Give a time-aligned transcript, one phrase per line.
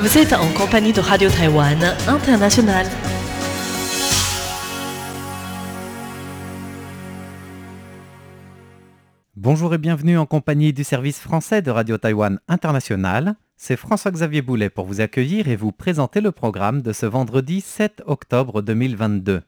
[0.00, 2.86] Vous êtes en compagnie de Radio Taïwan International.
[9.36, 13.34] Bonjour et bienvenue en compagnie du service français de Radio Taïwan International.
[13.58, 18.02] C'est François-Xavier Boulet pour vous accueillir et vous présenter le programme de ce vendredi 7
[18.06, 19.42] octobre 2022.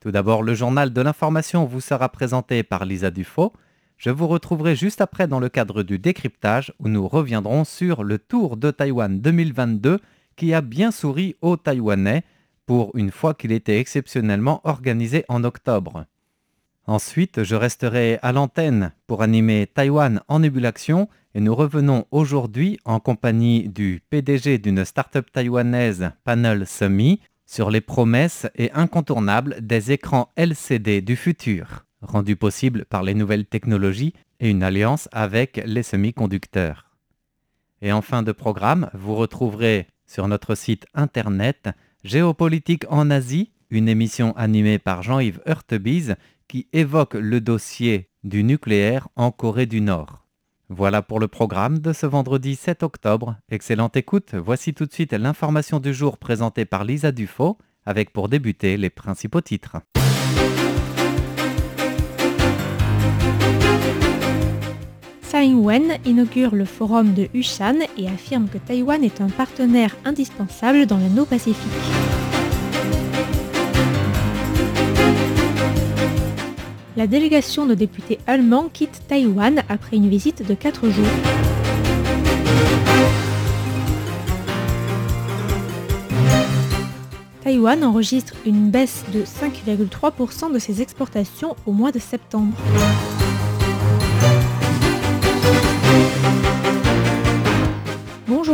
[0.00, 3.54] Tout d'abord, le journal de l'information vous sera présenté par Lisa Dufaux.
[4.00, 8.18] Je vous retrouverai juste après dans le cadre du décryptage où nous reviendrons sur le
[8.18, 10.00] Tour de Taïwan 2022
[10.36, 12.22] qui a bien souri aux Taïwanais
[12.64, 16.06] pour une fois qu'il était exceptionnellement organisé en octobre.
[16.86, 23.00] Ensuite, je resterai à l'antenne pour animer Taïwan en ébullition et nous revenons aujourd'hui en
[23.00, 30.30] compagnie du PDG d'une start-up taïwanaise Panel Semi sur les promesses et incontournables des écrans
[30.38, 36.90] LCD du futur, rendus possibles par les nouvelles technologies et une alliance avec les semi-conducteurs.
[37.82, 41.70] Et en fin de programme, vous retrouverez sur notre site internet
[42.04, 46.16] Géopolitique en Asie, une émission animée par Jean-Yves Hurtebise
[46.48, 50.26] qui évoque le dossier du nucléaire en Corée du Nord.
[50.68, 53.36] Voilà pour le programme de ce vendredi 7 octobre.
[53.50, 58.28] Excellente écoute, voici tout de suite l'information du jour présentée par Lisa Dufaux, avec pour
[58.28, 59.78] débuter les principaux titres.
[65.40, 70.84] Tsai Ing-wen inaugure le forum de Ushan et affirme que Taïwan est un partenaire indispensable
[70.84, 71.56] dans l'Indo-Pacifique.
[76.94, 81.06] La délégation de députés allemands quitte Taïwan après une visite de 4 jours.
[87.42, 92.52] Taïwan enregistre une baisse de 5,3% de ses exportations au mois de septembre.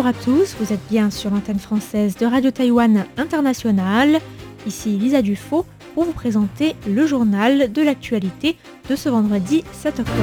[0.07, 4.21] Bonjour à tous, vous êtes bien sur l'antenne française de Radio Taïwan International.
[4.65, 8.57] Ici Lisa Dufaux pour vous présenter le journal de l'actualité
[8.89, 10.17] de ce vendredi 7 octobre.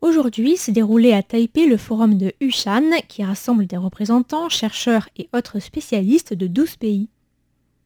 [0.00, 5.28] Aujourd'hui s'est déroulé à Taipei le forum de Ushan qui rassemble des représentants, chercheurs et
[5.32, 7.08] autres spécialistes de 12 pays.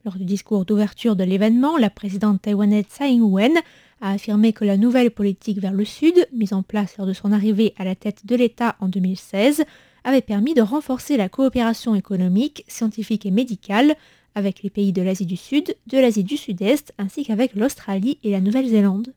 [0.07, 3.51] Lors du discours d'ouverture de l'événement, la présidente taïwanaise Tsai Ing-wen
[3.99, 7.33] a affirmé que la nouvelle politique vers le Sud, mise en place lors de son
[7.33, 9.65] arrivée à la tête de l'État en 2016,
[10.05, 13.97] avait permis de renforcer la coopération économique, scientifique et médicale
[14.33, 18.31] avec les pays de l'Asie du Sud, de l'Asie du Sud-Est, ainsi qu'avec l'Australie et
[18.31, 19.13] la Nouvelle-Zélande.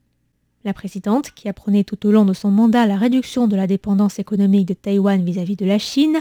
[0.65, 4.19] La présidente, qui apprenait tout au long de son mandat la réduction de la dépendance
[4.19, 6.19] économique de Taïwan vis-à-vis de la Chine,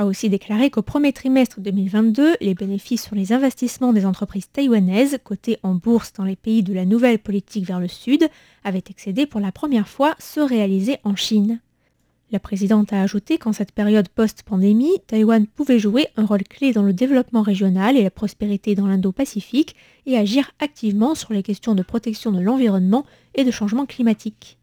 [0.00, 5.18] a aussi déclaré qu'au premier trimestre 2022, les bénéfices sur les investissements des entreprises taïwanaises
[5.22, 8.26] cotées en bourse dans les pays de la nouvelle politique vers le sud
[8.64, 11.60] avaient excédé pour la première fois ceux réalisés en Chine.
[12.32, 16.82] La présidente a ajouté qu'en cette période post-pandémie, Taïwan pouvait jouer un rôle clé dans
[16.82, 21.82] le développement régional et la prospérité dans l'Indo-Pacifique et agir activement sur les questions de
[21.82, 24.59] protection de l'environnement et de changement climatique.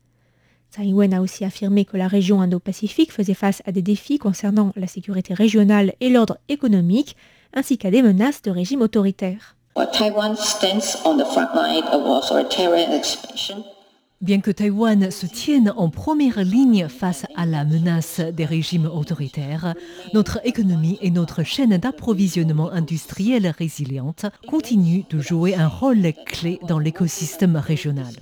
[0.72, 4.88] Tsai a aussi affirmé que la région Indo-Pacifique faisait face à des défis concernant la
[4.88, 7.16] sécurité régionale et l'ordre économique,
[7.54, 9.56] ainsi qu'à des menaces de régime autoritaire.
[14.20, 19.76] Bien que Taïwan se tienne en première ligne face à la menace des régimes autoritaires,
[20.16, 26.80] notre économie et notre chaîne d'approvisionnement industriel résiliente continuent de jouer un rôle clé dans
[26.80, 28.16] l'écosystème régional.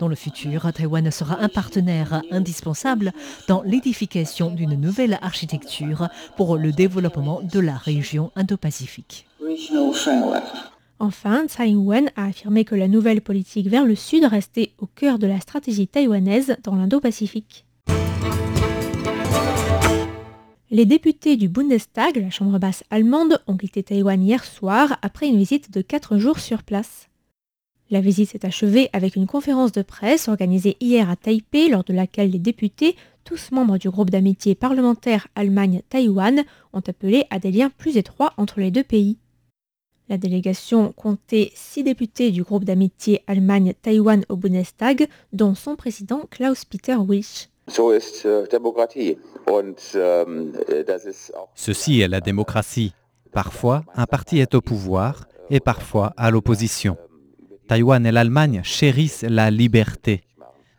[0.00, 3.12] Dans le futur, Taïwan sera un partenaire indispensable
[3.46, 6.08] dans l'édification d'une nouvelle architecture
[6.38, 9.26] pour le développement de la région Indo-Pacifique.
[11.02, 15.18] Enfin, Tsai Ing-wen a affirmé que la nouvelle politique vers le sud restait au cœur
[15.18, 17.66] de la stratégie taïwanaise dans l'Indo-Pacifique.
[20.70, 25.38] Les députés du Bundestag, la chambre basse allemande, ont quitté Taïwan hier soir après une
[25.38, 27.08] visite de 4 jours sur place.
[27.90, 31.92] La visite s'est achevée avec une conférence de presse organisée hier à Taipei lors de
[31.92, 32.94] laquelle les députés,
[33.24, 38.60] tous membres du groupe d'amitié parlementaire Allemagne-Taïwan, ont appelé à des liens plus étroits entre
[38.60, 39.18] les deux pays.
[40.12, 46.96] La délégation comptait six députés du groupe d'amitié Allemagne-Taïwan au Bundestag, dont son président Klaus-Peter
[46.96, 47.48] Wilsch.
[51.54, 52.92] Ceci est la démocratie.
[53.32, 56.98] Parfois, un parti est au pouvoir et parfois à l'opposition.
[57.66, 60.24] Taïwan et l'Allemagne chérissent la liberté.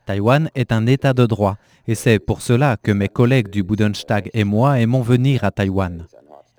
[0.05, 1.57] Taïwan est un État de droit
[1.87, 6.05] et c'est pour cela que mes collègues du Bundestag et moi aimons venir à Taïwan.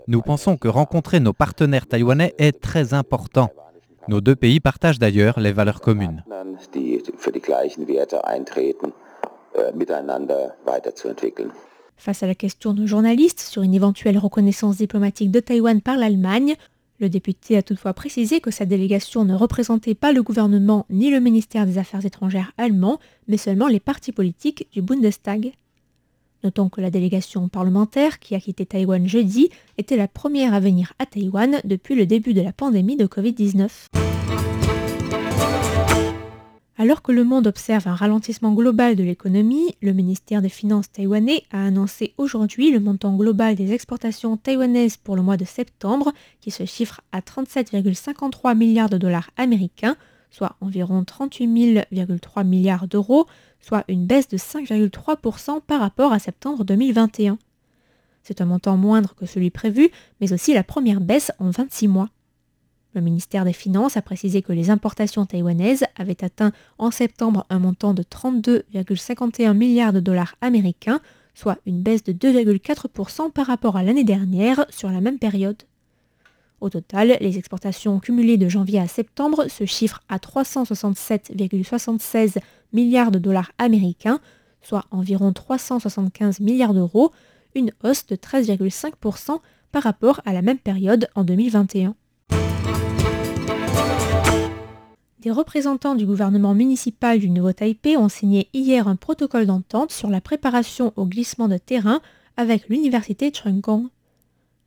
[0.07, 3.49] Nous pensons que rencontrer nos partenaires taïwanais est très important.
[4.09, 6.23] Nos deux pays partagent d'ailleurs les valeurs communes.
[11.97, 16.57] Face à la question de journalistes sur une éventuelle reconnaissance diplomatique de Taïwan par l'Allemagne,
[17.01, 21.21] le député a toutefois précisé que sa délégation ne représentait pas le gouvernement ni le
[21.21, 25.55] ministère des Affaires étrangères allemand, mais seulement les partis politiques du Bundestag.
[26.45, 29.49] Notons que la délégation parlementaire qui a quitté Taïwan jeudi
[29.79, 33.71] était la première à venir à Taïwan depuis le début de la pandémie de Covid-19.
[36.77, 41.45] Alors que le monde observe un ralentissement global de l'économie, le ministère des Finances taïwanais
[41.51, 46.13] a annoncé aujourd'hui le montant global des exportations taïwanaises pour le mois de septembre,
[46.43, 49.97] qui se chiffre à 37,53 milliards de dollars américains,
[50.35, 53.27] soit environ 38,3 milliards d'euros,
[53.61, 57.39] soit une baisse de 5,3% par rapport à septembre 2021.
[58.25, 59.91] C'est un montant moindre que celui prévu,
[60.21, 62.11] mais aussi la première baisse en 26 mois.
[62.95, 67.61] Le ministère des Finances a précisé que les importations taïwanaises avaient atteint en septembre un
[67.61, 71.01] montant de 32,51 milliards de dollars américains,
[71.35, 75.63] soit une baisse de 2,4% par rapport à l'année dernière sur la même période.
[76.65, 82.39] Au total, les exportations cumulées de janvier à septembre se chiffrent à 367,76
[82.73, 84.19] milliards de dollars américains,
[84.63, 87.13] soit environ 375 milliards d'euros,
[87.55, 89.41] une hausse de 13,5%
[89.73, 91.95] par rapport à la même période en 2021.
[95.19, 100.09] Des représentants du gouvernement municipal du Nouveau Taipei ont signé hier un protocole d'entente sur
[100.09, 102.01] la préparation au glissement de terrain
[102.39, 103.61] avec l'université Chung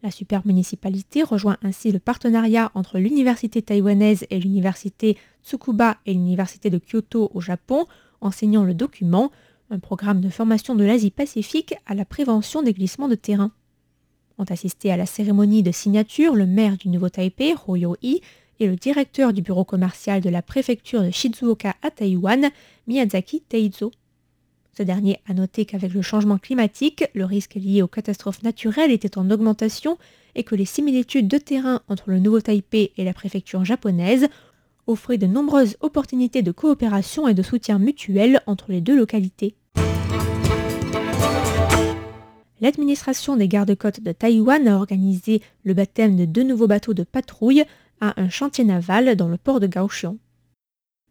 [0.04, 6.70] La super municipalité rejoint ainsi le partenariat entre l'université taïwanaise et l'université Tsukuba et l'université
[6.70, 7.88] de Kyoto au Japon
[8.22, 9.32] en signant le document,
[9.70, 13.52] un programme de formation de l'Asie-Pacifique à la prévention des glissements de terrain.
[14.38, 18.22] Ont assisté à la cérémonie de signature le maire du Nouveau Taipei, Ho Yo-i,
[18.60, 22.50] et le directeur du bureau commercial de la préfecture de Shizuoka à Taïwan,
[22.88, 23.92] Miyazaki Teizo.
[24.77, 29.18] Ce dernier a noté qu'avec le changement climatique, le risque lié aux catastrophes naturelles était
[29.18, 29.97] en augmentation
[30.35, 34.27] et que les similitudes de terrain entre le Nouveau Taipei et la préfecture japonaise
[34.85, 39.56] offraient de nombreuses opportunités de coopération et de soutien mutuel entre les deux localités.
[42.62, 47.63] L'administration des gardes-côtes de Taïwan a organisé le baptême de deux nouveaux bateaux de patrouille
[48.00, 50.19] à un chantier naval dans le port de Kaohsiung.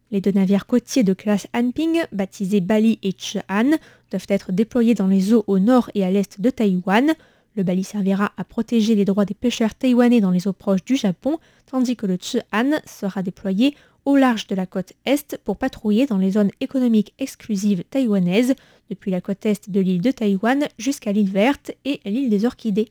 [0.09, 3.71] Les deux navires côtiers de classe Hanping, baptisés Bali et Chehan,
[4.09, 7.13] doivent être déployés dans les eaux au nord et à l'est de Taïwan.
[7.55, 10.95] Le Bali servira à protéger les droits des pêcheurs taïwanais dans les eaux proches du
[10.95, 11.39] Japon,
[11.69, 13.75] tandis que le Chehan sera déployé
[14.05, 18.55] au large de la côte est pour patrouiller dans les zones économiques exclusives taïwanaises,
[18.89, 22.87] depuis la côte est de l'île de Taïwan jusqu'à l'île verte et l'île des Orchidées.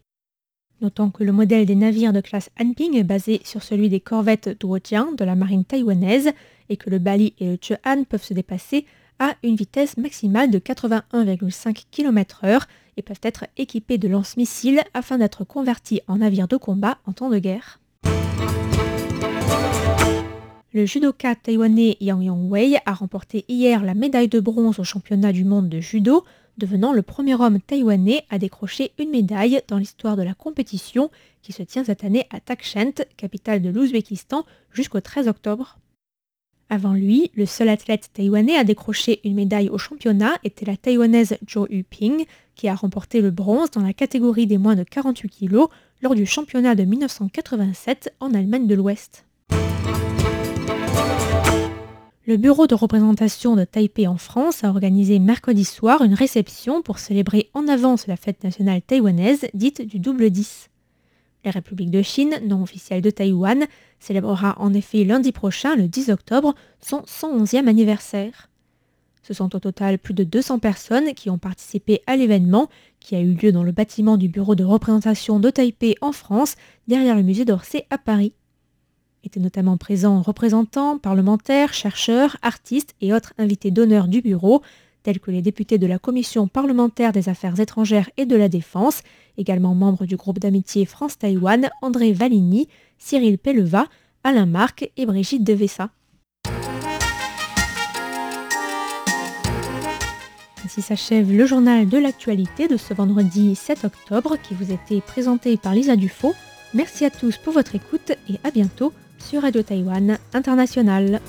[0.83, 4.61] Notons que le modèle des navires de classe Hanping est basé sur celui des corvettes
[4.61, 6.33] Duojiang de la marine taïwanaise
[6.69, 8.85] et que le Bali et le Chehan peuvent se dépasser
[9.19, 12.61] à une vitesse maximale de 81,5 km/h
[12.99, 17.31] et peuvent être équipés de lance-missiles afin d'être convertis en navires de combat en temps
[17.31, 17.81] de guerre.
[20.75, 25.47] Le judoka taïwanais Yang Yongwei a remporté hier la médaille de bronze au championnat du
[25.47, 26.23] monde de judo
[26.59, 31.11] devenant le premier homme taïwanais à décrocher une médaille dans l'histoire de la compétition
[31.43, 35.79] qui se tient cette année à Takshent, capitale de l'Ouzbékistan, jusqu'au 13 octobre.
[36.69, 41.39] Avant lui, le seul athlète taïwanais à décrocher une médaille au championnat était la taïwanaise
[41.49, 42.25] Zhou Yuping,
[42.57, 45.67] qui a remporté le bronze dans la catégorie des moins de 48 kg
[46.03, 49.27] lors du championnat de 1987 en Allemagne de l'Ouest.
[52.29, 56.99] Le bureau de représentation de Taipei en France a organisé mercredi soir une réception pour
[56.99, 60.69] célébrer en avance la fête nationale taïwanaise dite du double 10.
[61.45, 63.67] La République de Chine, non officielle de Taïwan,
[64.01, 68.51] célébrera en effet lundi prochain, le 10 octobre, son 111e anniversaire.
[69.23, 72.69] Ce sont au total plus de 200 personnes qui ont participé à l'événement
[72.99, 76.57] qui a eu lieu dans le bâtiment du bureau de représentation de Taipei en France,
[76.89, 78.33] derrière le musée d'Orsay à Paris.
[79.27, 84.63] Étaient notamment présents représentants, parlementaires, chercheurs, artistes et autres invités d'honneur du bureau,
[85.03, 89.03] tels que les députés de la Commission parlementaire des affaires étrangères et de la défense,
[89.37, 92.69] également membres du groupe d'amitié France-Taïwan, André Valigny,
[92.99, 93.89] Cyril Pelleva,
[94.23, 95.91] Alain Marc et Brigitte Devessa.
[100.65, 105.57] Ainsi s'achève le journal de l'actualité de ce vendredi 7 octobre qui vous était présenté
[105.57, 106.35] par Lisa Dufaux.
[106.75, 111.21] Merci à tous pour votre écoute et à bientôt sur Radio Taïwan International.